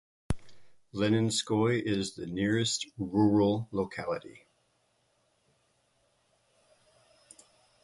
[0.95, 4.47] Leninskoye is the nearest rural locality.